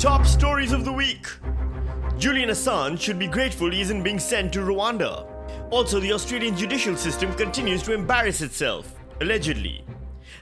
Top 0.00 0.24
stories 0.24 0.72
of 0.72 0.86
the 0.86 0.92
week. 0.92 1.26
Julian 2.16 2.48
Assange 2.48 2.98
should 2.98 3.18
be 3.18 3.26
grateful 3.26 3.70
he 3.70 3.82
isn't 3.82 4.02
being 4.02 4.18
sent 4.18 4.50
to 4.54 4.60
Rwanda. 4.60 5.26
Also, 5.70 6.00
the 6.00 6.14
Australian 6.14 6.56
judicial 6.56 6.96
system 6.96 7.34
continues 7.34 7.82
to 7.82 7.92
embarrass 7.92 8.40
itself, 8.40 8.94
allegedly. 9.20 9.84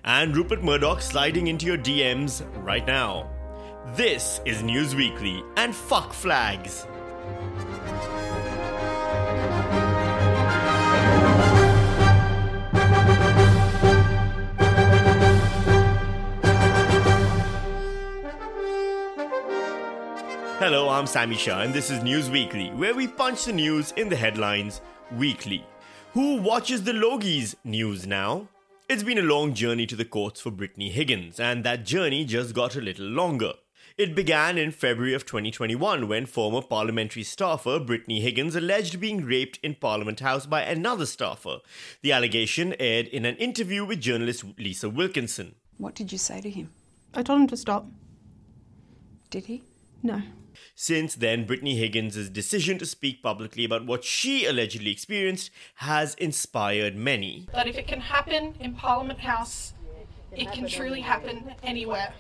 And 0.05 0.37
Rupert 0.37 0.63
Murdoch 0.63 1.03
sliding 1.03 1.49
into 1.49 1.67
your 1.67 1.77
DMs 1.77 2.47
right 2.65 2.87
now. 2.87 3.29
This 3.97 4.41
is 4.45 4.63
News 4.63 4.95
Weekly 4.95 5.43
and 5.57 5.75
fuck 5.75 6.13
flags. 6.13 6.87
Hello, 20.61 20.89
I'm 20.89 21.07
Sami 21.07 21.37
Shah, 21.37 21.61
and 21.61 21.73
this 21.73 21.89
is 21.89 22.03
News 22.03 22.31
Weekly, 22.31 22.71
where 22.71 22.93
we 22.93 23.07
punch 23.07 23.45
the 23.45 23.53
news 23.53 23.93
in 23.93 24.09
the 24.09 24.17
headlines 24.17 24.81
weekly. 25.17 25.65
Who 26.15 26.39
watches 26.39 26.83
the 26.83 26.91
Logies 26.91 27.55
news 27.63 28.09
now? 28.09 28.49
It's 28.89 29.05
been 29.05 29.19
a 29.19 29.23
long 29.23 29.55
journey 29.55 29.87
to 29.87 29.95
the 29.95 30.05
courts 30.05 30.41
for 30.41 30.51
Brittany 30.51 30.89
Higgins, 30.89 31.39
and 31.39 31.63
that 31.63 31.85
journey 31.87 32.25
just 32.25 32.57
got 32.57 32.75
a 32.75 32.81
little 32.81 33.07
longer. 33.07 33.53
It 33.97 34.17
began 34.17 34.59
in 34.59 34.73
February 34.73 35.15
of 35.15 35.25
2021 35.25 36.09
when 36.09 36.27
former 36.27 36.61
parliamentary 36.61 37.23
staffer 37.23 37.79
Brittany 37.79 38.21
Higgins 38.21 38.57
alleged 38.57 38.99
being 38.99 39.25
raped 39.25 39.61
in 39.63 39.77
Parliament 39.77 40.19
House 40.19 40.45
by 40.45 40.63
another 40.63 41.07
staffer. 41.07 41.59
The 42.03 42.11
allegation 42.11 42.75
aired 42.81 43.07
in 43.07 43.25
an 43.25 43.37
interview 43.37 43.85
with 43.85 44.01
journalist 44.01 44.45
Lisa 44.59 44.91
Wilkinson. 44.91 45.55
What 45.77 45.95
did 45.95 46.11
you 46.11 46.19
say 46.19 46.41
to 46.41 46.51
him? 46.51 46.73
I 47.15 47.23
told 47.23 47.43
him 47.43 47.47
to 47.47 47.57
stop. 47.57 47.87
Did 49.31 49.47
he? 49.47 49.63
No. 50.03 50.23
Since 50.75 51.17
then, 51.17 51.45
Brittany 51.45 51.77
Higgins' 51.77 52.29
decision 52.31 52.79
to 52.79 52.87
speak 52.87 53.23
publicly 53.23 53.65
about 53.65 53.87
what 53.87 54.05
she 54.05 54.45
allegedly 54.45 54.91
experienced 54.93 55.51
has 55.77 56.15
inspired 56.15 56.97
many. 56.97 57.49
That 57.53 57.67
if 57.67 57.77
it 57.77 57.87
can 57.87 58.01
happen 58.01 58.55
in 58.61 58.75
Parliament 58.75 59.19
House, 59.19 59.75
it 60.33 60.53
can 60.53 60.69
truly 60.69 61.01
happen 61.01 61.55
anywhere. 61.63 62.13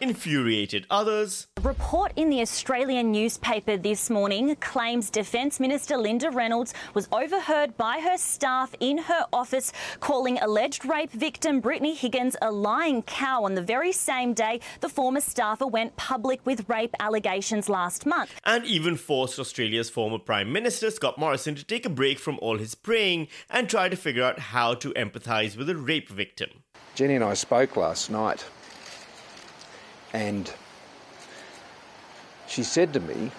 Infuriated 0.00 0.86
others. 0.90 1.46
A 1.58 1.60
report 1.60 2.12
in 2.16 2.30
the 2.30 2.40
Australian 2.40 3.12
newspaper 3.12 3.76
this 3.76 4.10
morning 4.10 4.56
claims 4.56 5.10
Defence 5.10 5.60
Minister 5.60 5.96
Linda 5.96 6.30
Reynolds 6.30 6.74
was 6.94 7.08
overheard 7.12 7.76
by 7.76 8.00
her 8.00 8.16
staff 8.16 8.74
in 8.80 8.98
her 8.98 9.26
office 9.32 9.72
calling 10.00 10.38
alleged 10.38 10.84
rape 10.84 11.12
victim 11.12 11.60
Brittany 11.60 11.94
Higgins 11.94 12.36
a 12.42 12.50
lying 12.50 13.02
cow 13.02 13.44
on 13.44 13.54
the 13.54 13.62
very 13.62 13.92
same 13.92 14.34
day 14.34 14.60
the 14.80 14.88
former 14.88 15.20
staffer 15.20 15.66
went 15.66 15.96
public 15.96 16.44
with 16.46 16.68
rape 16.68 16.94
allegations 17.00 17.68
last 17.68 18.06
month. 18.06 18.32
And 18.44 18.64
even 18.64 18.96
forced 18.96 19.38
Australia's 19.38 19.90
former 19.90 20.18
Prime 20.18 20.52
Minister 20.52 20.90
Scott 20.90 21.18
Morrison 21.18 21.54
to 21.54 21.64
take 21.64 21.86
a 21.86 21.90
break 21.90 22.18
from 22.18 22.38
all 22.40 22.58
his 22.58 22.74
praying 22.74 23.28
and 23.48 23.68
try 23.68 23.88
to 23.88 23.96
figure 23.96 24.24
out 24.24 24.38
how 24.38 24.74
to 24.74 24.92
empathise 24.94 25.56
with 25.56 25.68
a 25.68 25.76
rape 25.76 26.08
victim. 26.08 26.50
Jenny 26.94 27.14
and 27.14 27.24
I 27.24 27.34
spoke 27.34 27.76
last 27.76 28.10
night 28.10 28.44
and 30.12 30.52
she 32.46 32.62
said 32.62 32.92
to 32.94 33.00
me, 33.00 33.30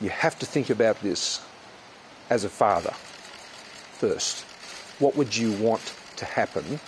You 0.00 0.10
have 0.10 0.38
to 0.38 0.46
think 0.46 0.70
about 0.70 1.00
this 1.00 1.40
as 2.28 2.44
a 2.44 2.48
father 2.50 2.92
first. 2.92 4.44
What 4.98 5.16
would 5.16 5.36
you 5.36 5.52
want 5.52 5.94
to 6.16 6.24
happen 6.24 6.80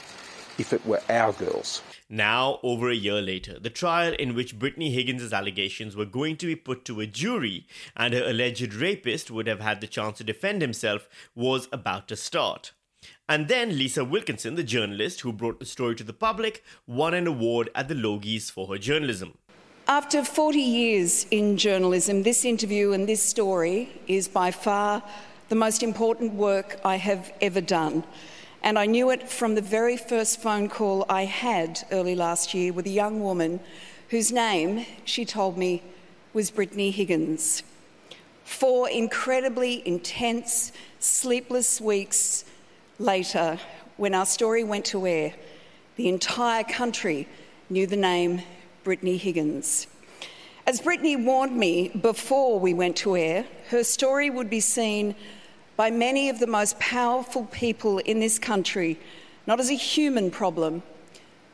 if 0.59 0.73
it 0.73 0.85
were 0.85 1.01
our 1.09 1.33
girls? 1.33 1.83
Now, 2.09 2.61
over 2.63 2.91
a 2.91 2.95
year 2.95 3.23
later, 3.23 3.59
the 3.59 3.71
trial 3.71 4.13
in 4.19 4.35
which 4.35 4.59
Brittany 4.59 4.91
Higgins' 4.91 5.33
allegations 5.33 5.97
were 5.97 6.05
going 6.05 6.37
to 6.37 6.47
be 6.47 6.57
put 6.57 6.85
to 6.85 7.01
a 7.01 7.07
jury 7.07 7.67
and 7.97 8.13
her 8.13 8.25
alleged 8.29 8.75
rapist 8.75 9.31
would 9.31 9.47
have 9.47 9.61
had 9.61 9.81
the 9.81 9.87
chance 9.87 10.19
to 10.19 10.25
defend 10.25 10.61
himself 10.61 11.09
was 11.35 11.69
about 11.73 12.09
to 12.09 12.17
start. 12.17 12.73
And 13.29 13.49
then 13.49 13.79
Lisa 13.79 14.05
Wilkinson, 14.05 14.55
the 14.55 14.63
journalist 14.63 15.21
who 15.23 15.33
brought 15.33 15.59
the 15.59 15.67
story 15.67 15.95
to 15.97 16.05
the 16.05 16.13
public, 16.13 16.63
won 16.87 17.15
an 17.15 17.27
award 17.27 17.71
at 17.75 17.89
the 17.89 17.95
Logies 17.95 18.51
for 18.51 18.67
her 18.69 18.79
journalism. 18.79 19.39
After 19.89 20.25
40 20.25 20.59
years 20.59 21.27
in 21.31 21.57
journalism, 21.57 22.23
this 22.23 22.45
interview 22.45 22.93
and 22.93 23.09
this 23.09 23.23
story 23.23 23.89
is 24.07 24.29
by 24.29 24.51
far 24.51 25.03
the 25.49 25.55
most 25.57 25.83
important 25.83 26.35
work 26.35 26.79
I 26.85 26.97
have 26.97 27.33
ever 27.41 27.61
done. 27.61 28.05
And 28.63 28.79
I 28.79 28.87
knew 28.87 29.11
it 29.11 29.29
from 29.29 29.55
the 29.55 29.61
very 29.61 29.97
first 29.97 30.41
phone 30.41 30.69
call 30.69 31.05
I 31.09 31.25
had 31.25 31.81
early 31.91 32.15
last 32.15 32.55
year 32.55 32.73
with 32.73 32.87
a 32.87 32.91
young 32.91 33.21
woman 33.21 33.59
whose 34.11 34.31
name, 34.31 34.87
she 35.05 35.25
told 35.25 35.59
me, 35.59 35.83
was 36.33 36.51
Brittany 36.51 36.91
Higgins. 36.93 37.65
Four 38.45 38.89
incredibly 38.89 39.87
intense, 39.87 40.71
sleepless 41.01 41.81
weeks 41.81 42.45
Later, 43.03 43.59
when 43.97 44.15
our 44.15 44.25
story 44.25 44.63
went 44.63 44.85
to 44.85 45.09
air, 45.09 45.35
the 45.97 46.09
entire 46.09 46.63
country 46.63 47.27
knew 47.69 47.85
the 47.85 47.97
name 47.97 48.43
Brittany 48.85 49.17
Higgins. 49.17 49.89
As 50.69 50.81
Brittany 50.81 51.17
warned 51.17 51.57
me 51.57 51.89
before 51.89 52.61
we 52.61 52.73
went 52.73 52.97
to 52.99 53.17
air, 53.17 53.45
her 53.71 53.83
story 53.83 54.31
would 54.31 54.49
be 54.49 54.61
seen 54.61 55.17
by 55.75 55.91
many 55.91 56.29
of 56.29 56.39
the 56.39 56.47
most 56.47 56.79
powerful 56.79 57.47
people 57.47 57.99
in 57.99 58.21
this 58.21 58.39
country 58.39 59.01
not 59.49 59.59
as 59.59 59.69
a 59.69 59.75
human 59.75 60.31
problem, 60.31 60.85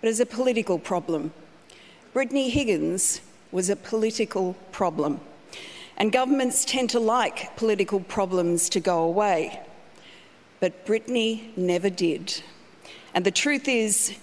but 0.02 0.10
as 0.10 0.20
a 0.20 0.26
political 0.26 0.78
problem. 0.78 1.32
Brittany 2.12 2.50
Higgins 2.50 3.22
was 3.52 3.70
a 3.70 3.76
political 3.76 4.52
problem, 4.70 5.18
and 5.96 6.12
governments 6.12 6.66
tend 6.66 6.90
to 6.90 7.00
like 7.00 7.56
political 7.56 8.00
problems 8.00 8.68
to 8.68 8.80
go 8.80 9.02
away. 9.02 9.62
But 10.60 10.84
Brittany 10.84 11.52
never 11.56 11.90
did. 11.90 12.42
And 13.14 13.24
the 13.24 13.30
truth 13.30 13.68
is, 13.68 14.16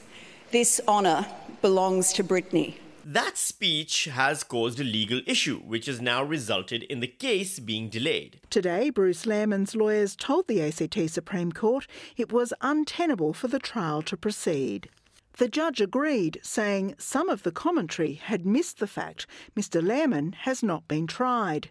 this 0.51 0.81
honour 0.88 1.25
belongs 1.62 2.13
to 2.13 2.23
Brittany. 2.23 2.78
That 3.06 3.38
speech 3.38 4.06
has 4.06 4.44
caused 4.44 4.79
a 4.79 4.84
legal 4.84 5.22
issue, 5.28 5.59
which 5.59 5.85
has 5.85 6.01
now 6.01 6.23
resulted 6.23 6.84
in 6.84 7.01
the 7.01 7.07
case 7.07 7.59
being 7.59 7.88
delayed. 7.88 8.41
Today, 8.50 8.90
Bruce 8.90 9.25
Lehrmann's 9.25 9.75
lawyers 9.75 10.16
told 10.16 10.47
the 10.47 10.62
ACT 10.62 11.09
Supreme 11.09 11.51
Court 11.51 11.85
it 12.18 12.31
was 12.31 12.52
untenable 12.62 13.34
for 13.34 13.47
the 13.47 13.59
trial 13.59 14.02
to 14.02 14.17
proceed. 14.17 14.90
The 15.38 15.47
judge 15.47 15.81
agreed, 15.81 16.40
saying 16.41 16.96
some 16.97 17.29
of 17.29 17.44
the 17.44 17.52
commentary 17.52 18.13
had 18.13 18.46
missed 18.46 18.79
the 18.79 18.88
fact 18.88 19.28
Mr. 19.56 19.84
Lehrmann 19.84 20.34
has 20.34 20.63
not 20.63 20.88
been 20.88 21.07
tried. 21.07 21.69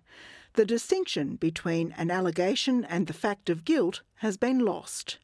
The 0.55 0.65
distinction 0.65 1.35
between 1.35 1.91
an 1.99 2.13
allegation 2.13 2.85
and 2.85 3.09
the 3.09 3.13
fact 3.13 3.51
of 3.51 3.65
guilt 3.65 4.03
has 4.19 4.37
been 4.37 4.61
lost. 4.61 5.19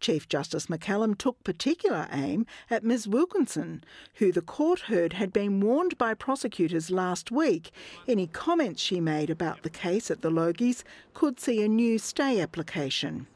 Chief 0.00 0.28
Justice 0.28 0.66
McCallum 0.66 1.16
took 1.16 1.44
particular 1.44 2.08
aim 2.10 2.46
at 2.68 2.82
Ms 2.82 3.06
Wilkinson, 3.06 3.84
who 4.14 4.32
the 4.32 4.42
court 4.42 4.80
heard 4.80 5.12
had 5.12 5.32
been 5.32 5.60
warned 5.60 5.96
by 5.98 6.14
prosecutors 6.14 6.90
last 6.90 7.30
week 7.30 7.70
any 8.08 8.26
comments 8.26 8.82
she 8.82 9.00
made 9.00 9.30
about 9.30 9.62
the 9.62 9.70
case 9.70 10.10
at 10.10 10.20
the 10.20 10.32
Logies 10.32 10.82
could 11.14 11.38
see 11.38 11.62
a 11.62 11.68
new 11.68 11.96
stay 11.96 12.40
application. 12.40 13.28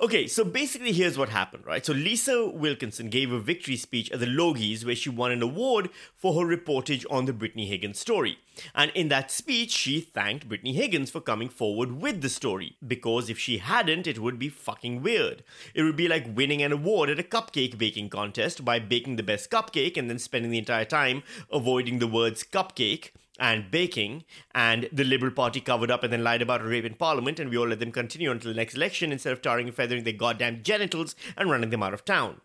Okay, 0.00 0.26
so 0.26 0.44
basically, 0.44 0.92
here's 0.92 1.16
what 1.16 1.28
happened, 1.28 1.64
right? 1.64 1.84
So, 1.84 1.92
Lisa 1.92 2.48
Wilkinson 2.48 3.08
gave 3.10 3.30
a 3.30 3.38
victory 3.38 3.76
speech 3.76 4.10
at 4.10 4.20
the 4.20 4.26
Logies 4.26 4.84
where 4.84 4.96
she 4.96 5.08
won 5.08 5.30
an 5.30 5.42
award 5.42 5.90
for 6.16 6.34
her 6.34 6.46
reportage 6.46 7.04
on 7.10 7.26
the 7.26 7.32
Brittany 7.32 7.66
Higgins 7.66 7.98
story. 7.98 8.38
And 8.74 8.90
in 8.94 9.08
that 9.08 9.30
speech, 9.30 9.70
she 9.70 10.00
thanked 10.00 10.48
Brittany 10.48 10.72
Higgins 10.72 11.10
for 11.10 11.20
coming 11.20 11.48
forward 11.48 12.00
with 12.00 12.22
the 12.22 12.28
story. 12.28 12.76
Because 12.86 13.28
if 13.28 13.38
she 13.38 13.58
hadn't, 13.58 14.06
it 14.06 14.18
would 14.18 14.38
be 14.38 14.48
fucking 14.48 15.02
weird. 15.02 15.44
It 15.74 15.82
would 15.82 15.96
be 15.96 16.08
like 16.08 16.36
winning 16.36 16.62
an 16.62 16.72
award 16.72 17.10
at 17.10 17.20
a 17.20 17.24
cupcake 17.24 17.78
baking 17.78 18.10
contest 18.10 18.64
by 18.64 18.78
baking 18.78 19.16
the 19.16 19.22
best 19.22 19.50
cupcake 19.50 19.96
and 19.96 20.08
then 20.08 20.18
spending 20.18 20.50
the 20.50 20.58
entire 20.58 20.84
time 20.84 21.22
avoiding 21.52 21.98
the 21.98 22.06
words 22.06 22.44
cupcake 22.44 23.10
and 23.38 23.70
baking, 23.70 24.24
and 24.54 24.88
the 24.92 25.04
Liberal 25.04 25.32
Party 25.32 25.60
covered 25.60 25.90
up 25.90 26.02
and 26.04 26.12
then 26.12 26.22
lied 26.22 26.42
about 26.42 26.60
a 26.60 26.64
rape 26.64 26.84
in 26.84 26.94
Parliament, 26.94 27.40
and 27.40 27.50
we 27.50 27.56
all 27.56 27.68
let 27.68 27.80
them 27.80 27.92
continue 27.92 28.30
until 28.30 28.52
the 28.52 28.56
next 28.56 28.74
election 28.74 29.12
instead 29.12 29.32
of 29.32 29.42
tarring 29.42 29.66
and 29.66 29.76
feathering 29.76 30.04
their 30.04 30.12
goddamn 30.12 30.62
genitals 30.62 31.16
and 31.36 31.50
running 31.50 31.70
them 31.70 31.82
out 31.82 31.94
of 31.94 32.04
town. 32.04 32.40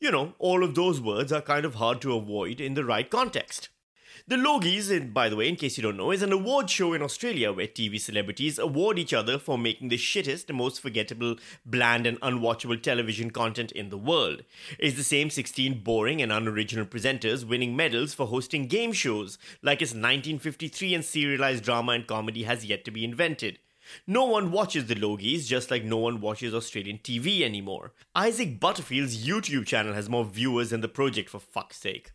You 0.00 0.10
know, 0.10 0.34
all 0.38 0.64
of 0.64 0.74
those 0.74 1.00
words 1.00 1.32
are 1.32 1.40
kind 1.40 1.64
of 1.64 1.76
hard 1.76 2.00
to 2.02 2.14
avoid 2.14 2.60
in 2.60 2.74
the 2.74 2.84
right 2.84 3.08
context. 3.08 3.68
The 4.32 4.38
Logies, 4.38 5.12
by 5.12 5.28
the 5.28 5.36
way, 5.36 5.46
in 5.46 5.56
case 5.56 5.76
you 5.76 5.82
don't 5.82 5.98
know, 5.98 6.10
is 6.10 6.22
an 6.22 6.32
award 6.32 6.70
show 6.70 6.94
in 6.94 7.02
Australia 7.02 7.52
where 7.52 7.66
TV 7.66 8.00
celebrities 8.00 8.58
award 8.58 8.98
each 8.98 9.12
other 9.12 9.38
for 9.38 9.58
making 9.58 9.90
the 9.90 9.98
shittest, 9.98 10.50
most 10.54 10.80
forgettable, 10.80 11.36
bland, 11.66 12.06
and 12.06 12.18
unwatchable 12.22 12.82
television 12.82 13.30
content 13.30 13.72
in 13.72 13.90
the 13.90 13.98
world. 13.98 14.42
It's 14.78 14.96
the 14.96 15.04
same 15.04 15.28
16 15.28 15.80
boring 15.80 16.22
and 16.22 16.32
unoriginal 16.32 16.86
presenters 16.86 17.46
winning 17.46 17.76
medals 17.76 18.14
for 18.14 18.26
hosting 18.26 18.68
game 18.68 18.94
shows, 18.94 19.36
like 19.60 19.82
its 19.82 19.90
1953 19.90 20.94
and 20.94 21.04
serialized 21.04 21.64
drama 21.64 21.92
and 21.92 22.06
comedy 22.06 22.44
has 22.44 22.64
yet 22.64 22.86
to 22.86 22.90
be 22.90 23.04
invented. 23.04 23.58
No 24.06 24.24
one 24.24 24.50
watches 24.50 24.86
the 24.86 24.94
Logies, 24.94 25.44
just 25.44 25.70
like 25.70 25.84
no 25.84 25.98
one 25.98 26.22
watches 26.22 26.54
Australian 26.54 27.00
TV 27.00 27.42
anymore. 27.42 27.92
Isaac 28.14 28.58
Butterfield's 28.58 29.26
YouTube 29.26 29.66
channel 29.66 29.92
has 29.92 30.08
more 30.08 30.24
viewers 30.24 30.70
than 30.70 30.80
the 30.80 30.88
project, 30.88 31.28
for 31.28 31.38
fuck's 31.38 31.76
sake. 31.76 32.12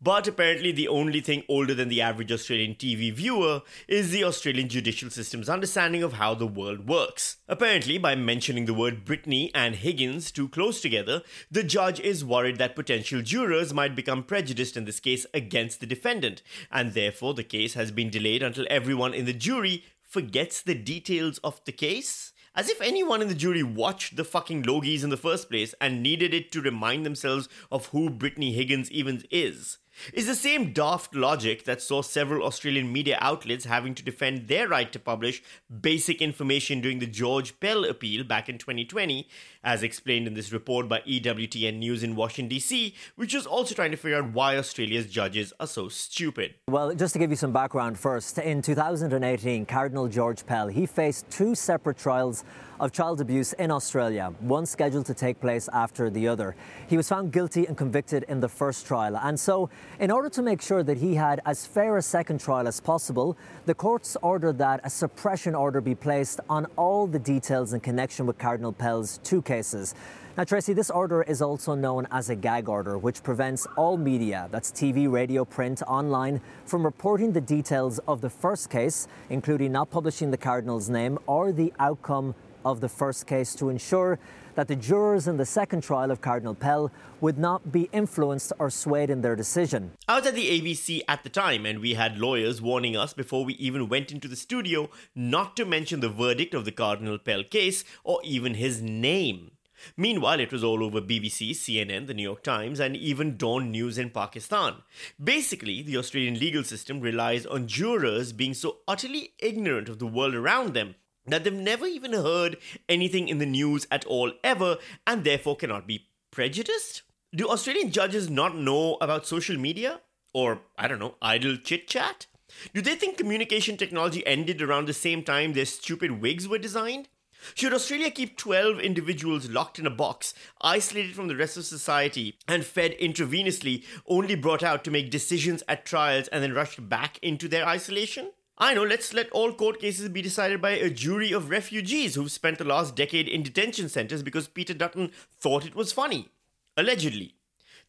But 0.00 0.28
apparently, 0.28 0.70
the 0.70 0.86
only 0.86 1.20
thing 1.20 1.42
older 1.48 1.74
than 1.74 1.88
the 1.88 2.00
average 2.00 2.30
Australian 2.30 2.76
TV 2.76 3.12
viewer 3.12 3.62
is 3.88 4.12
the 4.12 4.22
Australian 4.22 4.68
judicial 4.68 5.10
system's 5.10 5.48
understanding 5.48 6.04
of 6.04 6.12
how 6.12 6.34
the 6.34 6.46
world 6.46 6.88
works. 6.88 7.38
Apparently, 7.48 7.98
by 7.98 8.14
mentioning 8.14 8.66
the 8.66 8.74
word 8.74 9.04
Brittany 9.04 9.50
and 9.56 9.74
Higgins 9.74 10.30
too 10.30 10.48
close 10.48 10.80
together, 10.80 11.22
the 11.50 11.64
judge 11.64 11.98
is 11.98 12.24
worried 12.24 12.58
that 12.58 12.76
potential 12.76 13.22
jurors 13.22 13.74
might 13.74 13.96
become 13.96 14.22
prejudiced 14.22 14.76
in 14.76 14.84
this 14.84 15.00
case 15.00 15.26
against 15.34 15.80
the 15.80 15.86
defendant, 15.86 16.42
and 16.70 16.94
therefore 16.94 17.34
the 17.34 17.42
case 17.42 17.74
has 17.74 17.90
been 17.90 18.08
delayed 18.08 18.42
until 18.42 18.68
everyone 18.70 19.14
in 19.14 19.24
the 19.24 19.32
jury 19.32 19.84
forgets 20.04 20.62
the 20.62 20.76
details 20.76 21.38
of 21.38 21.60
the 21.64 21.72
case? 21.72 22.32
As 22.54 22.68
if 22.68 22.80
anyone 22.80 23.20
in 23.20 23.28
the 23.28 23.34
jury 23.34 23.62
watched 23.62 24.16
the 24.16 24.24
fucking 24.24 24.62
Logies 24.62 25.04
in 25.04 25.10
the 25.10 25.16
first 25.16 25.48
place 25.50 25.74
and 25.80 26.02
needed 26.02 26.32
it 26.32 26.50
to 26.52 26.60
remind 26.60 27.04
themselves 27.04 27.48
of 27.70 27.86
who 27.86 28.10
Brittany 28.10 28.52
Higgins 28.52 28.90
even 28.90 29.24
is 29.30 29.78
is 30.12 30.26
the 30.26 30.34
same 30.34 30.72
daft 30.72 31.14
logic 31.14 31.64
that 31.64 31.82
saw 31.82 32.02
several 32.02 32.44
Australian 32.44 32.92
media 32.92 33.18
outlets 33.20 33.64
having 33.64 33.94
to 33.94 34.02
defend 34.02 34.48
their 34.48 34.68
right 34.68 34.92
to 34.92 34.98
publish 34.98 35.42
basic 35.80 36.22
information 36.22 36.80
during 36.80 36.98
the 36.98 37.06
George 37.06 37.58
Pell 37.60 37.84
appeal 37.84 38.24
back 38.24 38.48
in 38.48 38.58
2020, 38.58 39.28
as 39.64 39.82
explained 39.82 40.26
in 40.26 40.34
this 40.34 40.52
report 40.52 40.88
by 40.88 41.00
EWTN 41.00 41.78
News 41.78 42.02
in 42.02 42.14
Washington, 42.14 42.48
D.C., 42.48 42.94
which 43.16 43.34
is 43.34 43.46
also 43.46 43.74
trying 43.74 43.90
to 43.90 43.96
figure 43.96 44.18
out 44.18 44.32
why 44.32 44.56
Australia's 44.56 45.06
judges 45.06 45.52
are 45.58 45.66
so 45.66 45.88
stupid. 45.88 46.54
Well, 46.68 46.94
just 46.94 47.12
to 47.14 47.18
give 47.18 47.30
you 47.30 47.36
some 47.36 47.52
background 47.52 47.98
first, 47.98 48.38
in 48.38 48.62
2018, 48.62 49.66
Cardinal 49.66 50.08
George 50.08 50.46
Pell, 50.46 50.68
he 50.68 50.86
faced 50.86 51.28
two 51.30 51.54
separate 51.54 51.98
trials 51.98 52.44
of 52.80 52.92
child 52.92 53.20
abuse 53.20 53.52
in 53.54 53.70
Australia, 53.70 54.32
one 54.40 54.64
scheduled 54.64 55.06
to 55.06 55.14
take 55.14 55.40
place 55.40 55.68
after 55.72 56.10
the 56.10 56.28
other. 56.28 56.54
He 56.86 56.96
was 56.96 57.08
found 57.08 57.32
guilty 57.32 57.66
and 57.66 57.76
convicted 57.76 58.24
in 58.28 58.40
the 58.40 58.48
first 58.48 58.86
trial. 58.86 59.16
And 59.16 59.38
so, 59.38 59.68
in 59.98 60.10
order 60.10 60.28
to 60.30 60.42
make 60.42 60.62
sure 60.62 60.82
that 60.82 60.98
he 60.98 61.14
had 61.14 61.40
as 61.44 61.66
fair 61.66 61.96
a 61.96 62.02
second 62.02 62.40
trial 62.40 62.68
as 62.68 62.80
possible, 62.80 63.36
the 63.66 63.74
courts 63.74 64.16
ordered 64.22 64.58
that 64.58 64.80
a 64.84 64.90
suppression 64.90 65.54
order 65.54 65.80
be 65.80 65.94
placed 65.94 66.40
on 66.48 66.66
all 66.76 67.06
the 67.06 67.18
details 67.18 67.72
in 67.72 67.80
connection 67.80 68.26
with 68.26 68.38
Cardinal 68.38 68.72
Pell's 68.72 69.18
two 69.24 69.42
cases. 69.48 69.94
Now, 70.36 70.44
Tracy, 70.44 70.72
this 70.72 70.90
order 70.90 71.22
is 71.22 71.42
also 71.42 71.74
known 71.74 72.06
as 72.12 72.30
a 72.30 72.36
gag 72.36 72.68
order, 72.68 72.96
which 72.96 73.24
prevents 73.24 73.66
all 73.76 73.96
media, 73.96 74.48
that's 74.52 74.70
TV, 74.70 75.10
radio, 75.10 75.44
print, 75.44 75.82
online, 75.88 76.40
from 76.64 76.84
reporting 76.84 77.32
the 77.32 77.40
details 77.40 77.98
of 78.06 78.20
the 78.20 78.30
first 78.30 78.70
case, 78.70 79.08
including 79.30 79.72
not 79.72 79.90
publishing 79.90 80.30
the 80.30 80.36
Cardinal's 80.36 80.88
name 80.88 81.18
or 81.26 81.50
the 81.50 81.72
outcome 81.80 82.36
of 82.64 82.80
the 82.80 82.88
first 82.88 83.26
case 83.26 83.54
to 83.56 83.68
ensure 83.68 84.18
that 84.54 84.66
the 84.66 84.74
jurors 84.74 85.28
in 85.28 85.36
the 85.36 85.46
second 85.46 85.82
trial 85.82 86.10
of 86.10 86.20
Cardinal 86.20 86.54
Pell 86.54 86.90
would 87.20 87.38
not 87.38 87.70
be 87.70 87.88
influenced 87.92 88.52
or 88.58 88.70
swayed 88.70 89.08
in 89.08 89.20
their 89.20 89.36
decision. 89.36 89.92
I 90.08 90.18
was 90.18 90.26
at 90.26 90.34
the 90.34 90.60
ABC 90.60 91.02
at 91.06 91.22
the 91.22 91.28
time, 91.28 91.64
and 91.64 91.78
we 91.78 91.94
had 91.94 92.18
lawyers 92.18 92.60
warning 92.60 92.96
us 92.96 93.14
before 93.14 93.44
we 93.44 93.54
even 93.54 93.88
went 93.88 94.10
into 94.10 94.26
the 94.26 94.34
studio 94.34 94.90
not 95.14 95.56
to 95.56 95.64
mention 95.64 96.00
the 96.00 96.08
verdict 96.08 96.54
of 96.54 96.64
the 96.64 96.72
Cardinal 96.72 97.18
Pell 97.18 97.44
case 97.44 97.84
or 98.02 98.20
even 98.24 98.54
his 98.54 98.82
name. 98.82 99.52
Meanwhile, 99.96 100.40
it 100.40 100.52
was 100.52 100.64
all 100.64 100.82
over 100.82 101.00
BBC, 101.00 101.50
CNN, 101.52 102.08
the 102.08 102.14
New 102.14 102.24
York 102.24 102.42
Times, 102.42 102.80
and 102.80 102.96
even 102.96 103.36
Dawn 103.36 103.70
News 103.70 103.96
in 103.96 104.10
Pakistan. 104.10 104.82
Basically, 105.22 105.82
the 105.82 105.96
Australian 105.96 106.38
legal 106.38 106.64
system 106.64 107.00
relies 107.00 107.46
on 107.46 107.68
jurors 107.68 108.32
being 108.32 108.54
so 108.54 108.78
utterly 108.88 109.34
ignorant 109.38 109.88
of 109.88 110.00
the 110.00 110.06
world 110.06 110.34
around 110.34 110.74
them 110.74 110.96
that 111.30 111.44
they've 111.44 111.52
never 111.52 111.86
even 111.86 112.12
heard 112.12 112.56
anything 112.88 113.28
in 113.28 113.38
the 113.38 113.46
news 113.46 113.86
at 113.90 114.04
all 114.04 114.32
ever 114.42 114.78
and 115.06 115.24
therefore 115.24 115.56
cannot 115.56 115.86
be 115.86 116.08
prejudiced? 116.30 117.02
Do 117.34 117.48
Australian 117.48 117.90
judges 117.90 118.30
not 118.30 118.56
know 118.56 118.96
about 119.00 119.26
social 119.26 119.58
media? 119.58 120.00
Or, 120.32 120.60
I 120.76 120.88
don't 120.88 120.98
know, 120.98 121.16
idle 121.20 121.56
chit 121.56 121.88
chat? 121.88 122.26
Do 122.72 122.80
they 122.80 122.94
think 122.94 123.18
communication 123.18 123.76
technology 123.76 124.26
ended 124.26 124.62
around 124.62 124.86
the 124.86 124.94
same 124.94 125.22
time 125.22 125.52
their 125.52 125.64
stupid 125.64 126.20
wigs 126.22 126.48
were 126.48 126.58
designed? 126.58 127.08
Should 127.54 127.72
Australia 127.72 128.10
keep 128.10 128.36
12 128.36 128.80
individuals 128.80 129.48
locked 129.48 129.78
in 129.78 129.86
a 129.86 129.90
box, 129.90 130.34
isolated 130.60 131.14
from 131.14 131.28
the 131.28 131.36
rest 131.36 131.56
of 131.56 131.64
society, 131.64 132.36
and 132.48 132.64
fed 132.64 132.96
intravenously, 132.98 133.84
only 134.06 134.34
brought 134.34 134.62
out 134.62 134.84
to 134.84 134.90
make 134.90 135.10
decisions 135.10 135.62
at 135.68 135.86
trials 135.86 136.28
and 136.28 136.42
then 136.42 136.54
rushed 136.54 136.88
back 136.88 137.18
into 137.22 137.46
their 137.46 137.66
isolation? 137.66 138.32
I 138.60 138.74
know, 138.74 138.82
let's 138.82 139.14
let 139.14 139.30
all 139.30 139.52
court 139.52 139.80
cases 139.80 140.08
be 140.08 140.20
decided 140.20 140.60
by 140.60 140.70
a 140.70 140.90
jury 140.90 141.30
of 141.30 141.48
refugees 141.48 142.16
who've 142.16 142.30
spent 142.30 142.58
the 142.58 142.64
last 142.64 142.96
decade 142.96 143.28
in 143.28 143.44
detention 143.44 143.88
centers 143.88 144.24
because 144.24 144.48
Peter 144.48 144.74
Dutton 144.74 145.12
thought 145.30 145.64
it 145.64 145.76
was 145.76 145.92
funny. 145.92 146.28
Allegedly. 146.76 147.36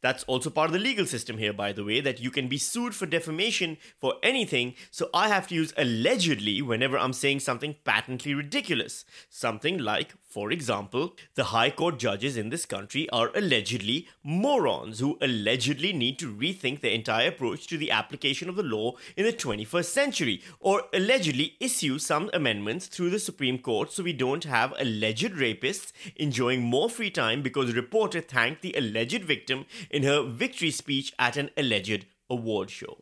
That's 0.01 0.23
also 0.25 0.51
part 0.51 0.67
of 0.67 0.73
the 0.73 0.79
legal 0.79 1.07
system 1.07 1.39
here, 1.39 1.53
by 1.53 1.73
the 1.73 1.83
way, 1.83 2.01
that 2.01 2.21
you 2.21 2.31
can 2.31 2.47
be 2.47 2.57
sued 2.57 2.93
for 2.93 3.05
defamation 3.05 3.77
for 3.97 4.13
anything, 4.23 4.75
so 4.91 5.09
I 5.13 5.27
have 5.27 5.47
to 5.47 5.55
use 5.55 5.73
allegedly 5.75 6.61
whenever 6.61 6.97
I'm 6.97 7.13
saying 7.13 7.41
something 7.41 7.75
patently 7.83 8.33
ridiculous. 8.33 9.03
Something 9.29 9.79
like, 9.79 10.13
for 10.29 10.51
example, 10.51 11.15
the 11.33 11.45
High 11.45 11.71
Court 11.71 11.97
judges 11.97 12.37
in 12.37 12.49
this 12.49 12.67
country 12.67 13.09
are 13.09 13.31
allegedly 13.33 14.07
morons 14.23 14.99
who 14.99 15.17
allegedly 15.21 15.91
need 15.91 16.19
to 16.19 16.31
rethink 16.31 16.81
their 16.81 16.91
entire 16.91 17.29
approach 17.29 17.65
to 17.67 17.77
the 17.77 17.89
application 17.89 18.47
of 18.47 18.55
the 18.55 18.61
law 18.61 18.93
in 19.17 19.25
the 19.25 19.33
21st 19.33 19.85
century, 19.85 20.43
or 20.59 20.83
allegedly 20.93 21.55
issue 21.59 21.97
some 21.97 22.29
amendments 22.31 22.85
through 22.85 23.09
the 23.09 23.17
Supreme 23.17 23.57
Court 23.57 23.91
so 23.91 24.03
we 24.03 24.13
don't 24.13 24.43
have 24.43 24.73
alleged 24.77 25.33
rapists 25.33 25.91
enjoying 26.15 26.61
more 26.61 26.91
free 26.91 27.09
time 27.09 27.41
because 27.41 27.71
a 27.71 27.73
reporter 27.73 28.21
thanked 28.21 28.61
the 28.61 28.75
alleged 28.77 29.23
victim 29.23 29.65
in 29.89 30.03
her 30.03 30.21
victory 30.21 30.69
speech 30.69 31.11
at 31.17 31.37
an 31.37 31.49
alleged 31.57 32.05
award 32.29 32.69
show. 32.69 32.99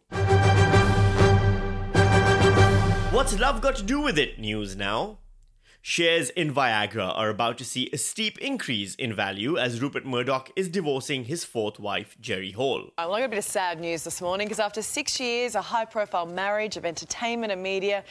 What's 3.12 3.38
love 3.38 3.60
got 3.60 3.76
to 3.76 3.84
do 3.84 4.00
with 4.00 4.18
it? 4.18 4.40
News 4.40 4.78
now. 4.78 5.18
Shares 5.82 6.30
in 6.32 6.54
Viagra 6.54 7.16
are 7.18 7.30
about 7.30 7.58
to 7.60 7.66
see 7.66 7.90
a 7.94 7.98
steep 7.98 8.38
increase 8.40 8.94
in 8.96 9.14
value 9.14 9.58
as 9.58 9.82
Rupert 9.82 10.06
Murdoch 10.06 10.52
is 10.56 10.68
divorcing 10.68 11.26
his 11.26 11.46
fourth 11.46 11.80
wife, 11.80 12.18
Jerry 12.20 12.52
Hall. 12.52 12.92
I 12.98 13.06
got 13.06 13.24
a 13.24 13.30
bit 13.30 13.38
of 13.40 13.46
sad 13.46 13.80
news 13.80 14.04
this 14.04 14.22
morning 14.22 14.48
because 14.48 14.60
after 14.60 14.82
six 14.82 15.20
years, 15.20 15.56
a 15.56 15.62
high 15.62 15.86
profile 15.86 16.26
marriage 16.26 16.76
of 16.76 16.86
entertainment 16.86 17.54
and 17.54 17.64
media 17.64 18.04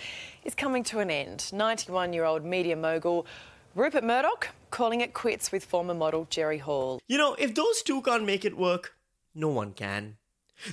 is 0.44 0.54
coming 0.54 0.84
to 0.84 1.00
an 1.00 1.10
end. 1.10 1.50
91 1.52 2.12
year 2.12 2.24
old 2.24 2.44
media 2.44 2.76
mogul 2.76 3.26
Rupert 3.74 4.04
Murdoch 4.04 4.48
calling 4.70 5.02
it 5.02 5.12
quits 5.12 5.52
with 5.52 5.64
former 5.64 5.94
model 5.94 6.26
Jerry 6.30 6.58
Hall. 6.58 6.98
You 7.08 7.18
know, 7.18 7.34
if 7.34 7.54
those 7.54 7.82
two 7.82 8.00
can't 8.00 8.24
make 8.24 8.46
it 8.46 8.56
work, 8.56 8.94
no 9.34 9.48
one 9.48 9.72
can. 9.72 10.16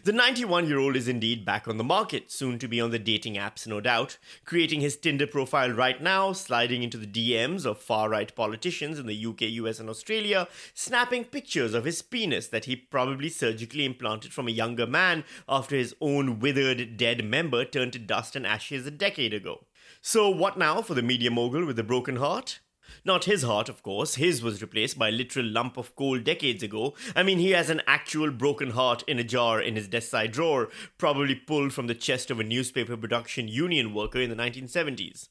The 0.03 0.13
91 0.13 0.67
year 0.67 0.79
old 0.79 0.95
is 0.95 1.09
indeed 1.09 1.43
back 1.43 1.67
on 1.67 1.77
the 1.77 1.83
market, 1.83 2.31
soon 2.31 2.57
to 2.59 2.69
be 2.69 2.79
on 2.79 2.91
the 2.91 2.99
dating 2.99 3.35
apps, 3.35 3.67
no 3.67 3.81
doubt, 3.81 4.17
creating 4.45 4.79
his 4.79 4.95
Tinder 4.95 5.27
profile 5.27 5.71
right 5.71 6.01
now, 6.01 6.31
sliding 6.31 6.83
into 6.83 6.97
the 6.97 7.05
DMs 7.05 7.65
of 7.65 7.81
far 7.81 8.09
right 8.09 8.33
politicians 8.33 8.97
in 8.97 9.07
the 9.07 9.25
UK, 9.25 9.41
US, 9.41 9.79
and 9.79 9.89
Australia, 9.89 10.47
snapping 10.73 11.25
pictures 11.25 11.73
of 11.73 11.83
his 11.83 12.01
penis 12.01 12.47
that 12.47 12.65
he 12.65 12.77
probably 12.77 13.27
surgically 13.27 13.83
implanted 13.83 14.31
from 14.31 14.47
a 14.47 14.51
younger 14.51 14.87
man 14.87 15.25
after 15.49 15.75
his 15.75 15.93
own 15.99 16.39
withered, 16.39 16.95
dead 16.95 17.25
member 17.25 17.65
turned 17.65 17.91
to 17.93 17.99
dust 17.99 18.37
and 18.37 18.47
ashes 18.47 18.87
a 18.87 18.91
decade 18.91 19.33
ago. 19.33 19.65
So, 20.01 20.29
what 20.29 20.57
now 20.57 20.81
for 20.81 20.93
the 20.93 21.01
media 21.01 21.29
mogul 21.29 21.65
with 21.65 21.75
the 21.75 21.83
broken 21.83 22.15
heart? 22.15 22.59
Not 23.05 23.25
his 23.25 23.43
heart, 23.43 23.69
of 23.69 23.83
course. 23.83 24.15
His 24.15 24.41
was 24.41 24.61
replaced 24.61 24.97
by 24.97 25.09
a 25.09 25.11
literal 25.11 25.45
lump 25.45 25.77
of 25.77 25.95
coal 25.95 26.19
decades 26.19 26.63
ago. 26.63 26.93
I 27.15 27.23
mean, 27.23 27.39
he 27.39 27.51
has 27.51 27.69
an 27.69 27.81
actual 27.87 28.31
broken 28.31 28.71
heart 28.71 29.03
in 29.07 29.19
a 29.19 29.23
jar 29.23 29.61
in 29.61 29.75
his 29.75 29.87
desk 29.87 30.09
side 30.09 30.31
drawer, 30.31 30.69
probably 30.97 31.35
pulled 31.35 31.73
from 31.73 31.87
the 31.87 31.95
chest 31.95 32.31
of 32.31 32.39
a 32.39 32.43
newspaper 32.43 32.97
production 32.97 33.47
union 33.47 33.93
worker 33.93 34.19
in 34.19 34.29
the 34.29 34.35
1970s. 34.35 35.29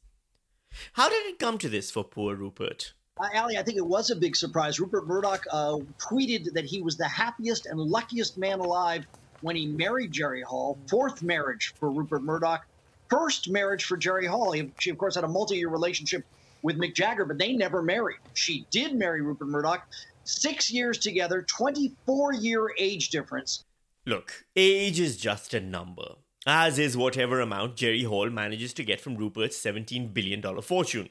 How 0.94 1.08
did 1.08 1.26
it 1.26 1.38
come 1.38 1.58
to 1.58 1.68
this 1.68 1.90
for 1.90 2.04
poor 2.04 2.34
Rupert? 2.34 2.94
Uh, 3.20 3.28
Ali, 3.34 3.58
I 3.58 3.62
think 3.62 3.76
it 3.76 3.86
was 3.86 4.10
a 4.10 4.16
big 4.16 4.34
surprise. 4.34 4.80
Rupert 4.80 5.06
Murdoch 5.06 5.44
uh, 5.50 5.78
tweeted 5.98 6.52
that 6.54 6.64
he 6.64 6.80
was 6.80 6.96
the 6.96 7.08
happiest 7.08 7.66
and 7.66 7.78
luckiest 7.78 8.38
man 8.38 8.60
alive 8.60 9.06
when 9.42 9.54
he 9.54 9.66
married 9.66 10.12
Jerry 10.12 10.42
Hall. 10.42 10.78
Fourth 10.88 11.22
marriage 11.22 11.74
for 11.78 11.90
Rupert 11.90 12.22
Murdoch. 12.22 12.66
First 13.10 13.50
marriage 13.50 13.84
for 13.84 13.96
Jerry 13.96 14.26
Hall. 14.26 14.54
She, 14.78 14.90
of 14.90 14.96
course, 14.96 15.16
had 15.16 15.24
a 15.24 15.28
multi 15.28 15.56
year 15.56 15.68
relationship 15.68 16.24
with 16.62 16.78
Mick 16.78 16.94
Jagger, 16.94 17.24
but 17.24 17.38
they 17.38 17.52
never 17.52 17.82
married. 17.82 18.18
She 18.34 18.66
did 18.70 18.94
marry 18.94 19.20
Rupert 19.20 19.48
Murdoch. 19.48 19.86
Six 20.24 20.70
years 20.70 20.98
together, 20.98 21.42
24 21.42 22.34
year 22.34 22.72
age 22.78 23.10
difference. 23.10 23.64
Look, 24.06 24.44
age 24.56 24.98
is 24.98 25.16
just 25.16 25.54
a 25.54 25.60
number, 25.60 26.14
as 26.46 26.78
is 26.78 26.96
whatever 26.96 27.40
amount 27.40 27.76
Jerry 27.76 28.04
Hall 28.04 28.30
manages 28.30 28.72
to 28.74 28.84
get 28.84 29.00
from 29.00 29.16
Rupert's 29.16 29.58
$17 29.60 30.12
billion 30.14 30.42
fortune. 30.62 31.08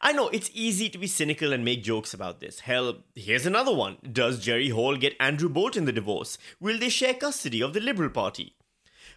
I 0.00 0.12
know 0.12 0.28
it's 0.28 0.50
easy 0.52 0.88
to 0.90 0.98
be 0.98 1.06
cynical 1.06 1.52
and 1.52 1.64
make 1.64 1.82
jokes 1.82 2.12
about 2.12 2.40
this. 2.40 2.60
Hell, 2.60 2.98
here's 3.14 3.46
another 3.46 3.74
one. 3.74 3.96
Does 4.12 4.40
Jerry 4.40 4.68
Hall 4.68 4.96
get 4.96 5.16
Andrew 5.18 5.48
Bolt 5.48 5.76
in 5.76 5.84
the 5.84 5.92
divorce? 5.92 6.36
Will 6.60 6.78
they 6.78 6.90
share 6.90 7.14
custody 7.14 7.62
of 7.62 7.72
the 7.72 7.80
Liberal 7.80 8.10
Party? 8.10 8.54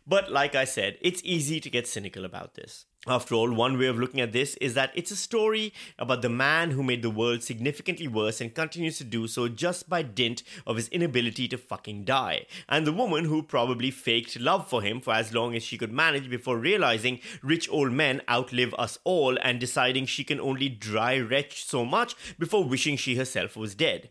But 0.10 0.32
like 0.32 0.56
I 0.56 0.66
said, 0.66 0.98
it's 1.02 1.22
easy 1.24 1.60
to 1.60 1.70
get 1.70 1.86
cynical 1.86 2.26
about 2.26 2.56
this. 2.56 2.86
After 3.08 3.36
all, 3.36 3.54
one 3.54 3.78
way 3.78 3.86
of 3.86 4.00
looking 4.00 4.22
at 4.22 4.32
this 4.32 4.56
is 4.56 4.74
that 4.74 4.92
it's 4.96 5.12
a 5.12 5.16
story 5.16 5.72
about 6.00 6.24
the 6.24 6.30
man 6.30 6.72
who 6.72 6.82
made 6.82 7.04
the 7.04 7.12
world 7.12 7.44
significantly 7.44 8.08
worse 8.08 8.42
and 8.42 8.56
continues 8.56 8.98
to 8.98 9.04
do 9.04 9.28
so 9.28 9.48
just 9.48 9.88
by 9.88 10.02
dint 10.02 10.42
of 10.66 10.78
his 10.78 10.90
inability 10.90 11.48
to 11.50 11.60
fucking 11.60 12.06
die, 12.06 12.48
and 12.68 12.88
the 12.88 12.92
woman 12.92 13.26
who 13.26 13.44
probably 13.44 13.92
faked 13.92 14.40
love 14.40 14.68
for 14.68 14.82
him 14.82 15.00
for 15.00 15.14
as 15.14 15.32
long 15.32 15.56
as 15.56 15.62
she 15.62 15.78
could 15.78 15.94
manage 15.94 16.28
before 16.28 16.58
realizing 16.58 17.20
rich 17.44 17.70
old 17.70 17.92
men 17.92 18.20
outlive 18.28 18.74
us 18.80 18.98
all 19.04 19.38
and 19.44 19.60
deciding 19.60 20.08
she 20.08 20.24
can 20.24 20.40
only 20.40 20.70
dry 20.70 21.20
retch 21.20 21.64
so 21.64 21.86
much 21.86 22.16
before 22.40 22.64
wishing 22.64 22.98
she 22.98 23.16
herself 23.16 23.56
was 23.56 23.76
dead. 23.76 24.10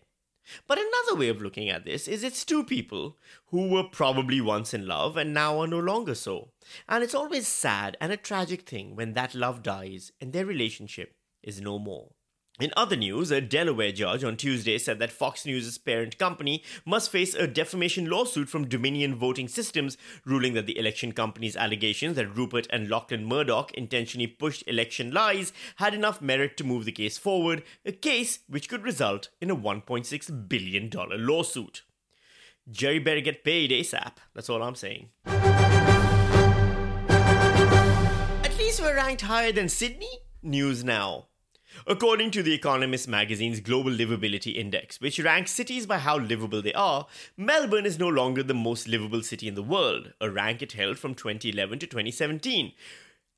But 0.67 0.79
another 0.79 1.19
way 1.19 1.29
of 1.29 1.43
looking 1.43 1.69
at 1.69 1.85
this 1.85 2.09
is 2.09 2.23
it's 2.23 2.45
two 2.45 2.65
people 2.65 3.17
who 3.47 3.69
were 3.69 3.85
probably 3.85 4.41
once 4.41 4.75
in 4.75 4.87
love 4.87 5.17
and 5.17 5.35
now 5.35 5.61
are 5.61 5.67
no 5.67 5.79
longer 5.79 6.15
so. 6.15 6.51
And 6.89 7.03
it's 7.03 7.15
always 7.15 7.47
sad 7.47 7.97
and 8.01 8.13
a 8.13 8.17
tragic 8.17 8.69
thing 8.69 8.97
when 8.97 9.15
that 9.15 9.35
love 9.35 9.63
dies 9.63 10.13
and 10.21 10.33
their 10.33 10.47
relationship 10.47 11.15
is 11.43 11.61
no 11.61 11.79
more. 11.79 12.13
In 12.61 12.73
other 12.77 12.97
news, 12.97 13.31
a 13.31 13.41
Delaware 13.41 13.93
judge 13.93 14.25
on 14.25 14.37
Tuesday 14.37 14.79
said 14.79 14.99
that 14.99 15.13
Fox 15.13 15.47
News' 15.47 15.79
parent 15.79 16.19
company 16.19 16.65
must 16.85 17.09
face 17.09 17.33
a 17.33 17.47
defamation 17.47 18.11
lawsuit 18.11 18.49
from 18.49 18.67
Dominion 18.67 19.15
Voting 19.15 19.47
Systems, 19.47 19.97
ruling 20.25 20.55
that 20.55 20.67
the 20.67 20.77
election 20.77 21.13
company's 21.13 21.57
allegations 21.57 22.17
that 22.17 22.37
Rupert 22.37 22.67
and 22.71 22.91
Lachlan 22.91 23.25
Murdoch 23.25 23.71
intentionally 23.75 24.27
pushed 24.27 24.65
election 24.67 25.13
lies 25.13 25.53
had 25.77 25.95
enough 25.95 26.21
merit 26.21 26.57
to 26.57 26.65
move 26.65 26.85
the 26.85 26.91
case 26.91 27.17
forward, 27.17 27.63
a 27.87 27.93
case 27.93 28.41
which 28.49 28.69
could 28.69 28.83
result 28.83 29.29
in 29.41 29.53
a 29.53 29.57
$1.6 29.57 30.49
billion 30.49 30.91
lawsuit. 30.93 31.83
Jerry 32.69 32.99
better 32.99 33.21
get 33.21 33.45
paid 33.45 33.71
ASAP, 33.71 34.15
that's 34.35 34.51
all 34.51 34.65
I'm 34.65 34.75
saying. 34.75 35.11
At 35.27 35.39
least 38.59 38.81
we're 38.81 38.97
ranked 38.97 39.23
higher 39.23 39.53
than 39.53 39.69
Sydney? 39.69 40.11
News 40.43 40.83
now. 40.83 41.29
According 41.87 42.31
to 42.33 42.43
The 42.43 42.55
Economist 42.55 43.09
magazine's 43.09 43.61
Global 43.61 43.91
Livability 43.91 44.57
Index, 44.57 45.01
which 45.01 45.21
ranks 45.21 45.53
cities 45.53 45.87
by 45.87 45.99
how 45.99 46.19
livable 46.19 46.61
they 46.61 46.73
are, 46.73 47.07
Melbourne 47.37 47.87
is 47.87 47.99
no 47.99 48.09
longer 48.09 48.43
the 48.43 48.55
most 48.55 48.89
livable 48.89 49.23
city 49.23 49.49
in 49.49 49.55
the 49.55 49.63
world, 49.63 50.13
a 50.21 50.31
rank 50.31 50.63
it 50.63 50.73
held 50.73 50.99
from 50.99 51.15
2011 51.15 51.79
to 51.79 51.87
2017, 51.87 52.73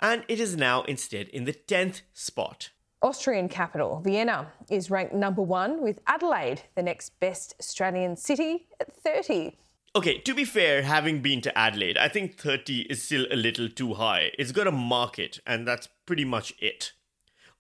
and 0.01 0.25
it 0.29 0.41
is 0.41 0.57
now 0.57 0.83
instead 0.83 1.29
in 1.29 1.45
the 1.45 1.53
10th 1.53 2.03
spot. 2.13 2.71
Austrian 3.03 3.49
capital, 3.49 4.01
Vienna, 4.05 4.53
is 4.69 4.91
ranked 4.91 5.15
number 5.15 5.43
one, 5.43 5.83
with 5.83 6.01
Adelaide, 6.07 6.63
the 6.75 6.83
next 6.83 7.19
best 7.21 7.55
Australian 7.61 8.17
city, 8.17 8.67
at 8.81 8.95
30. 8.95 9.57
Okay, 9.97 10.19
to 10.19 10.35
be 10.35 10.45
fair, 10.45 10.83
having 10.83 11.21
been 11.21 11.41
to 11.41 11.59
Adelaide, 11.59 11.99
I 11.99 12.09
think 12.09 12.39
30 12.39 12.83
is 12.83 13.03
still 13.03 13.27
a 13.31 13.37
little 13.37 13.69
too 13.69 13.95
high. 13.95 14.31
It's 14.39 14.53
got 14.53 14.67
a 14.67 14.73
market, 14.73 15.41
and 15.47 15.67
that's 15.67 15.89
pretty 16.07 16.25
much 16.25 16.53
it. 16.61 16.93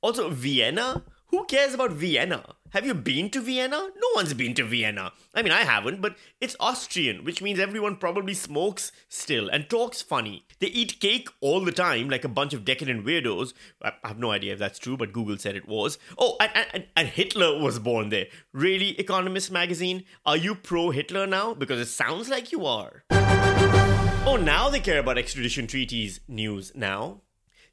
Also, 0.02 0.30
Vienna? 0.30 1.04
Who 1.26 1.44
cares 1.44 1.74
about 1.74 1.92
Vienna? 1.92 2.56
Have 2.70 2.86
you 2.86 2.94
been 2.94 3.28
to 3.30 3.40
Vienna? 3.40 3.76
No 3.76 4.08
one's 4.14 4.32
been 4.32 4.54
to 4.54 4.64
Vienna. 4.64 5.12
I 5.34 5.42
mean, 5.42 5.52
I 5.52 5.60
haven't, 5.60 6.00
but 6.00 6.16
it's 6.40 6.56
Austrian, 6.58 7.22
which 7.22 7.42
means 7.42 7.60
everyone 7.60 7.96
probably 7.96 8.32
smokes 8.32 8.92
still 9.08 9.48
and 9.50 9.68
talks 9.68 10.00
funny. 10.00 10.46
They 10.58 10.68
eat 10.68 11.00
cake 11.00 11.28
all 11.42 11.60
the 11.60 11.70
time, 11.70 12.08
like 12.08 12.24
a 12.24 12.28
bunch 12.28 12.54
of 12.54 12.64
decadent 12.64 13.04
weirdos. 13.04 13.52
I 13.82 13.92
have 14.04 14.18
no 14.18 14.30
idea 14.30 14.54
if 14.54 14.58
that's 14.58 14.78
true, 14.78 14.96
but 14.96 15.12
Google 15.12 15.36
said 15.36 15.54
it 15.54 15.68
was. 15.68 15.98
Oh, 16.16 16.36
and, 16.40 16.66
and, 16.72 16.86
and 16.96 17.08
Hitler 17.08 17.58
was 17.58 17.78
born 17.78 18.08
there. 18.08 18.26
Really, 18.54 18.98
Economist 18.98 19.50
magazine? 19.52 20.04
Are 20.24 20.36
you 20.36 20.54
pro 20.54 20.90
Hitler 20.90 21.26
now? 21.26 21.52
Because 21.52 21.78
it 21.78 21.92
sounds 21.92 22.30
like 22.30 22.52
you 22.52 22.64
are. 22.64 23.04
Oh, 23.10 24.38
now 24.40 24.70
they 24.70 24.80
care 24.80 24.98
about 24.98 25.18
extradition 25.18 25.66
treaties. 25.66 26.20
News 26.26 26.72
now. 26.74 27.20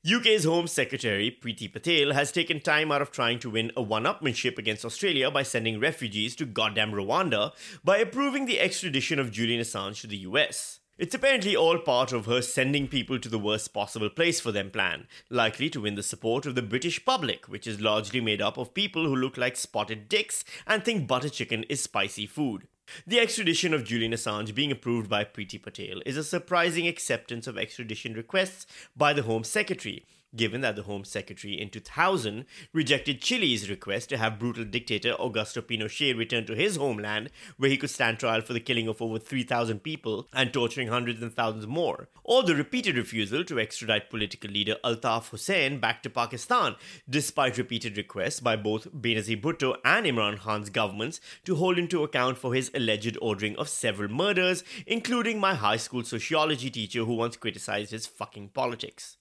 UK's 0.05 0.45
Home 0.45 0.67
Secretary 0.67 1.35
Priti 1.41 1.71
Patel 1.71 2.13
has 2.13 2.31
taken 2.31 2.61
time 2.61 2.91
out 2.91 3.01
of 3.01 3.11
trying 3.11 3.39
to 3.39 3.49
win 3.49 3.71
a 3.75 3.81
one 3.81 4.03
upmanship 4.03 4.57
against 4.59 4.85
Australia 4.85 5.31
by 5.31 5.41
sending 5.41 5.79
refugees 5.79 6.35
to 6.35 6.45
goddamn 6.45 6.91
Rwanda 6.91 7.51
by 7.83 7.97
approving 7.97 8.45
the 8.45 8.59
extradition 8.59 9.17
of 9.17 9.31
Julian 9.31 9.59
Assange 9.59 9.99
to 10.01 10.07
the 10.07 10.17
US. 10.17 10.79
It's 10.99 11.15
apparently 11.15 11.55
all 11.55 11.79
part 11.79 12.13
of 12.13 12.27
her 12.27 12.43
sending 12.43 12.87
people 12.87 13.19
to 13.19 13.27
the 13.27 13.39
worst 13.39 13.73
possible 13.73 14.09
place 14.09 14.39
for 14.39 14.51
them 14.51 14.69
plan, 14.69 15.07
likely 15.31 15.69
to 15.71 15.81
win 15.81 15.95
the 15.95 16.03
support 16.03 16.45
of 16.45 16.53
the 16.53 16.61
British 16.61 17.03
public, 17.03 17.47
which 17.47 17.65
is 17.65 17.81
largely 17.81 18.21
made 18.21 18.41
up 18.41 18.57
of 18.57 18.75
people 18.75 19.07
who 19.07 19.15
look 19.15 19.35
like 19.35 19.57
spotted 19.57 20.07
dicks 20.07 20.45
and 20.67 20.85
think 20.85 21.07
butter 21.07 21.29
chicken 21.29 21.63
is 21.63 21.81
spicy 21.81 22.27
food. 22.27 22.67
The 23.05 23.19
extradition 23.19 23.73
of 23.73 23.83
Julian 23.83 24.13
Assange 24.13 24.55
being 24.55 24.71
approved 24.71 25.09
by 25.09 25.23
Priti 25.23 25.61
Patel 25.61 26.01
is 26.05 26.17
a 26.17 26.23
surprising 26.23 26.87
acceptance 26.87 27.47
of 27.47 27.57
extradition 27.57 28.13
requests 28.13 28.65
by 28.95 29.13
the 29.13 29.23
Home 29.23 29.43
Secretary, 29.43 30.05
given 30.37 30.61
that 30.61 30.75
the 30.75 30.83
Home 30.83 31.03
Secretary 31.03 31.59
in 31.59 31.69
2000 31.69 32.45
rejected 32.71 33.21
Chile's 33.21 33.69
request 33.69 34.09
to 34.09 34.17
have 34.17 34.39
brutal 34.39 34.63
dictator 34.63 35.13
Augusto 35.13 35.61
Pinochet 35.61 36.17
return 36.17 36.45
to 36.45 36.55
his 36.55 36.77
homeland, 36.77 37.29
where 37.57 37.69
he 37.69 37.77
could 37.77 37.89
stand 37.89 38.19
trial 38.19 38.41
for 38.41 38.53
the 38.53 38.59
killing 38.59 38.87
of 38.87 39.01
over 39.01 39.19
3,000 39.19 39.79
people 39.83 40.27
and 40.33 40.53
torturing 40.53 40.87
hundreds 40.87 41.21
and 41.21 41.33
thousands 41.33 41.67
more, 41.67 42.09
or 42.23 42.43
the 42.43 42.55
repeated 42.55 42.95
refusal 42.95 43.43
to 43.43 43.59
extradite 43.59 44.09
political 44.09 44.49
leader 44.49 44.75
Altaf 44.83 45.29
Hussain 45.29 45.79
back 45.79 46.03
to 46.03 46.09
Pakistan, 46.09 46.75
despite 47.09 47.57
repeated 47.57 47.97
requests 47.97 48.39
by 48.39 48.55
both 48.55 48.91
Benazir 48.93 49.41
Bhutto 49.41 49.75
and 49.83 50.05
Imran 50.05 50.37
Khan's 50.39 50.69
governments 50.69 51.19
to 51.45 51.55
hold 51.55 51.77
him 51.77 51.87
to 51.87 52.03
account 52.03 52.37
for 52.37 52.53
his 52.53 52.71
alleged 52.73 53.17
ordering 53.21 53.55
of 53.57 53.69
several 53.69 54.09
murders, 54.09 54.63
including 54.85 55.39
my 55.39 55.55
high 55.55 55.77
school 55.77 56.03
sociology 56.03 56.69
teacher 56.69 57.03
who 57.05 57.13
once 57.13 57.37
criticized 57.37 57.91
his 57.91 58.07
fucking 58.07 58.49
politics. 58.49 59.16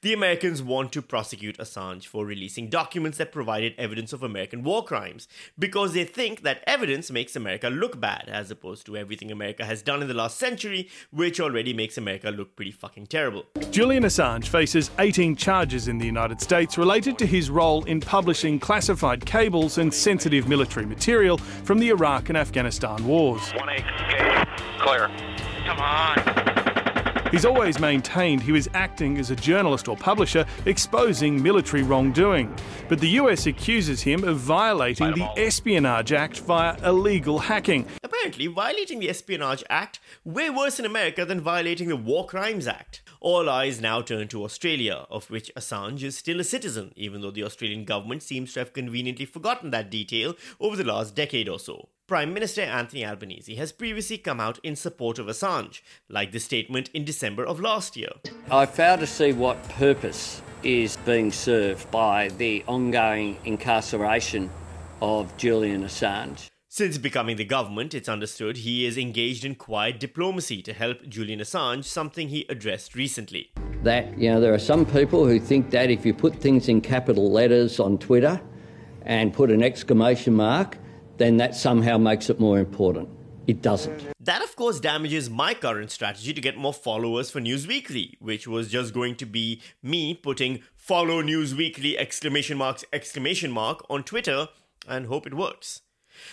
The 0.00 0.12
Americans 0.12 0.62
want 0.62 0.92
to 0.92 1.02
prosecute 1.02 1.58
Assange 1.58 2.06
for 2.06 2.24
releasing 2.24 2.68
documents 2.68 3.18
that 3.18 3.32
provided 3.32 3.74
evidence 3.78 4.12
of 4.12 4.22
American 4.22 4.62
war 4.62 4.84
crimes 4.84 5.28
because 5.58 5.92
they 5.92 6.04
think 6.04 6.42
that 6.42 6.62
evidence 6.66 7.10
makes 7.10 7.36
America 7.36 7.68
look 7.68 8.00
bad, 8.00 8.28
as 8.28 8.50
opposed 8.50 8.86
to 8.86 8.96
everything 8.96 9.30
America 9.30 9.64
has 9.64 9.82
done 9.82 10.02
in 10.02 10.08
the 10.08 10.14
last 10.14 10.38
century, 10.38 10.88
which 11.10 11.40
already 11.40 11.72
makes 11.72 11.98
America 11.98 12.30
look 12.30 12.56
pretty 12.56 12.72
fucking 12.72 13.06
terrible. 13.06 13.44
Julian 13.70 14.04
Assange 14.04 14.48
faces 14.48 14.90
18 14.98 15.36
charges 15.36 15.88
in 15.88 15.98
the 15.98 16.06
United 16.06 16.40
States 16.40 16.78
related 16.78 17.18
to 17.18 17.26
his 17.26 17.50
role 17.50 17.84
in 17.84 18.00
publishing 18.00 18.58
classified 18.58 19.24
cables 19.24 19.78
and 19.78 19.92
sensitive 19.92 20.48
military 20.48 20.86
material 20.86 21.38
from 21.38 21.78
the 21.78 21.88
Iraq 21.88 22.28
and 22.28 22.38
Afghanistan 22.38 23.04
wars. 23.06 23.42
1A, 23.52 24.80
clear. 24.80 25.08
Come 25.66 25.80
on. 25.80 26.43
He's 27.34 27.44
always 27.44 27.80
maintained 27.80 28.42
he 28.42 28.52
was 28.52 28.68
acting 28.74 29.18
as 29.18 29.32
a 29.32 29.34
journalist 29.34 29.88
or 29.88 29.96
publisher 29.96 30.46
exposing 30.66 31.42
military 31.42 31.82
wrongdoing. 31.82 32.54
But 32.88 33.00
the 33.00 33.08
US 33.20 33.46
accuses 33.46 34.00
him 34.00 34.22
of 34.22 34.36
violating 34.36 35.10
the 35.14 35.28
Espionage 35.36 36.12
Act 36.12 36.38
via 36.38 36.76
illegal 36.88 37.40
hacking. 37.40 37.88
Apparently, 38.04 38.46
violating 38.46 39.00
the 39.00 39.10
Espionage 39.10 39.64
Act 39.68 39.98
way 40.24 40.48
worse 40.48 40.78
in 40.78 40.84
America 40.84 41.24
than 41.24 41.40
violating 41.40 41.88
the 41.88 41.96
War 41.96 42.24
Crimes 42.24 42.68
Act. 42.68 43.02
All 43.24 43.48
eyes 43.48 43.80
now 43.80 44.02
turn 44.02 44.28
to 44.28 44.44
Australia, 44.44 45.06
of 45.08 45.30
which 45.30 45.50
Assange 45.56 46.02
is 46.02 46.14
still 46.14 46.40
a 46.40 46.44
citizen, 46.44 46.92
even 46.94 47.22
though 47.22 47.30
the 47.30 47.42
Australian 47.42 47.86
government 47.86 48.22
seems 48.22 48.52
to 48.52 48.60
have 48.60 48.74
conveniently 48.74 49.24
forgotten 49.24 49.70
that 49.70 49.88
detail 49.88 50.34
over 50.60 50.76
the 50.76 50.84
last 50.84 51.14
decade 51.14 51.48
or 51.48 51.58
so. 51.58 51.88
Prime 52.06 52.34
Minister 52.34 52.60
Anthony 52.60 53.02
Albanese 53.02 53.54
has 53.54 53.72
previously 53.72 54.18
come 54.18 54.40
out 54.40 54.58
in 54.62 54.76
support 54.76 55.18
of 55.18 55.28
Assange, 55.28 55.80
like 56.10 56.32
the 56.32 56.38
statement 56.38 56.90
in 56.92 57.06
December 57.06 57.46
of 57.46 57.60
last 57.60 57.96
year. 57.96 58.10
I 58.50 58.66
fail 58.66 58.98
to 58.98 59.06
see 59.06 59.32
what 59.32 59.70
purpose 59.70 60.42
is 60.62 60.98
being 61.06 61.32
served 61.32 61.90
by 61.90 62.28
the 62.28 62.62
ongoing 62.68 63.38
incarceration 63.46 64.50
of 65.00 65.34
Julian 65.38 65.82
Assange. 65.82 66.50
Since 66.76 66.98
becoming 66.98 67.36
the 67.36 67.44
government, 67.44 67.94
it's 67.94 68.08
understood 68.08 68.56
he 68.56 68.84
is 68.84 68.98
engaged 68.98 69.44
in 69.44 69.54
quiet 69.54 70.00
diplomacy 70.00 70.60
to 70.62 70.72
help 70.72 71.06
Julian 71.06 71.38
Assange, 71.38 71.84
something 71.84 72.30
he 72.30 72.46
addressed 72.48 72.96
recently. 72.96 73.52
That, 73.84 74.18
you 74.18 74.28
know, 74.28 74.40
there 74.40 74.52
are 74.52 74.58
some 74.58 74.84
people 74.84 75.24
who 75.24 75.38
think 75.38 75.70
that 75.70 75.88
if 75.88 76.04
you 76.04 76.12
put 76.12 76.34
things 76.34 76.68
in 76.68 76.80
capital 76.80 77.30
letters 77.30 77.78
on 77.78 77.96
Twitter 77.98 78.40
and 79.02 79.32
put 79.32 79.52
an 79.52 79.62
exclamation 79.62 80.34
mark, 80.34 80.76
then 81.16 81.36
that 81.36 81.54
somehow 81.54 81.96
makes 81.96 82.28
it 82.28 82.40
more 82.40 82.58
important. 82.58 83.08
It 83.46 83.62
doesn't. 83.62 84.08
That, 84.18 84.42
of 84.42 84.56
course, 84.56 84.80
damages 84.80 85.30
my 85.30 85.54
current 85.54 85.92
strategy 85.92 86.34
to 86.34 86.40
get 86.40 86.56
more 86.56 86.74
followers 86.74 87.30
for 87.30 87.38
News 87.38 87.68
Weekly, 87.68 88.16
which 88.18 88.48
was 88.48 88.68
just 88.68 88.92
going 88.92 89.14
to 89.18 89.26
be 89.26 89.62
me 89.80 90.12
putting 90.12 90.62
follow 90.74 91.20
News 91.20 91.54
Weekly 91.54 91.96
exclamation 91.96 92.58
marks 92.58 92.84
exclamation 92.92 93.52
mark 93.52 93.86
on 93.88 94.02
Twitter 94.02 94.48
and 94.88 95.06
hope 95.06 95.24
it 95.24 95.34
works. 95.34 95.82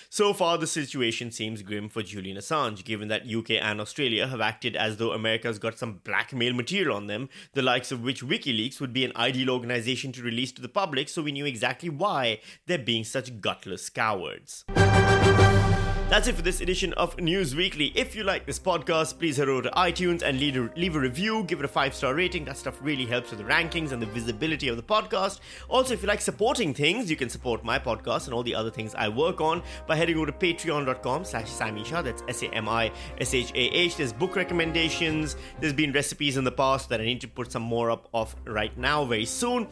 So 0.10 0.34
far, 0.34 0.58
the 0.58 0.68
situation 0.68 1.32
seems 1.32 1.62
grim 1.62 1.90
for 1.90 2.04
Julian 2.04 2.38
Assange, 2.38 2.84
given 2.84 3.08
that 3.08 3.28
UK 3.28 3.52
and 3.52 3.80
Australia 3.82 4.28
have 4.28 4.42
acted 4.42 4.76
as 4.76 4.98
though 4.98 5.12
America's 5.12 5.60
got 5.60 5.78
some 5.78 6.02
blackmail 6.04 6.54
material 6.54 6.96
on 6.96 7.08
them, 7.08 7.30
the 7.54 7.62
likes 7.62 7.92
of 7.92 8.02
which 8.02 8.24
WikiLeaks 8.24 8.80
would 8.80 8.94
be 8.94 9.06
an 9.06 9.12
ideal 9.16 9.50
organization 9.50 10.12
to 10.14 10.22
release 10.22 10.52
to 10.54 10.62
the 10.62 10.70
public, 10.70 11.10
so 11.10 11.22
we 11.22 11.32
knew 11.32 11.46
exactly 11.46 11.90
why 11.90 12.40
they're 12.68 12.78
being 12.78 13.04
such 13.04 13.42
gutless 13.42 13.90
cowards. 13.90 14.66
That's 16.12 16.28
it 16.28 16.36
for 16.36 16.42
this 16.42 16.60
edition 16.60 16.92
of 16.96 17.18
News 17.22 17.56
Weekly. 17.56 17.94
If 17.96 18.18
you 18.18 18.26
like 18.26 18.46
this 18.46 18.60
podcast, 18.60 19.18
please 19.18 19.38
head 19.38 19.48
over 19.48 19.62
to 19.62 19.70
iTunes 19.70 20.24
and 20.24 20.38
leave 20.42 20.58
a, 20.58 20.70
leave 20.76 20.98
a 20.98 21.00
review, 21.00 21.46
give 21.46 21.60
it 21.60 21.64
a 21.64 21.70
five 21.70 21.96
star 21.96 22.14
rating. 22.14 22.44
That 22.44 22.58
stuff 22.58 22.78
really 22.82 23.06
helps 23.06 23.30
with 23.30 23.40
the 23.40 23.46
rankings 23.46 23.94
and 23.94 24.02
the 24.02 24.08
visibility 24.08 24.68
of 24.68 24.76
the 24.76 24.84
podcast. 24.84 25.40
Also, 25.70 25.94
if 25.94 26.02
you 26.02 26.10
like 26.10 26.20
supporting 26.20 26.74
things, 26.74 27.10
you 27.10 27.16
can 27.16 27.30
support 27.30 27.64
my 27.64 27.80
podcast 27.80 28.26
and 28.26 28.34
all 28.34 28.44
the 28.44 28.54
other 28.54 28.70
things 28.70 28.94
I 28.94 29.08
work 29.08 29.40
on 29.40 29.64
by 29.88 29.96
heading 29.96 30.18
over 30.18 30.26
to 30.26 30.34
patreon.com 30.34 31.24
slash 31.24 31.48
samishah. 31.48 32.04
That's 32.04 32.24
S-A-M-I-S-H-A-H. 32.28 33.96
There's 33.96 34.12
book 34.12 34.36
recommendations. 34.36 35.38
There's 35.62 35.72
been 35.72 35.94
recipes 35.94 36.36
in 36.36 36.44
the 36.44 36.52
past 36.52 36.90
that 36.90 37.00
I 37.00 37.06
need 37.06 37.22
to 37.22 37.30
put 37.30 37.54
some 37.54 37.64
more 37.64 37.90
up 37.90 38.10
of 38.14 38.36
right 38.46 38.78
now 38.78 39.06
very 39.06 39.24
soon. 39.24 39.66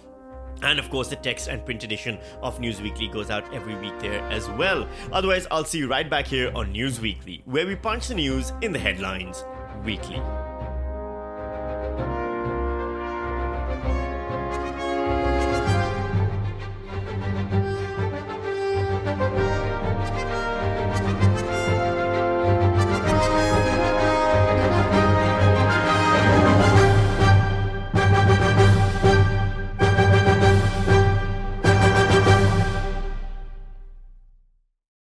And 0.62 0.80
of 0.80 0.90
course, 0.90 1.08
the 1.08 1.16
text 1.16 1.48
and 1.48 1.64
print 1.66 1.84
edition 1.84 2.20
of 2.42 2.60
News 2.60 2.82
Weekly 2.82 3.08
goes 3.08 3.30
out 3.30 3.54
every 3.54 3.76
week 3.76 4.00
there 4.00 4.22
as 4.30 4.50
well. 4.52 4.88
Otherwise, 5.12 5.48
I'll 5.52 5.64
see 5.64 5.80
you 5.80 5.88
right 5.88 6.10
back 6.10 6.28
here 6.28 6.52
on 6.56 6.72
News 6.72 7.00
Weekly, 7.00 7.42
where 7.46 7.66
we 7.66 7.76
punch 7.76 8.08
the 8.08 8.16
news 8.16 8.52
in 8.62 8.72
the 8.72 8.80
headlines 8.80 9.44
weekly. 9.84 10.22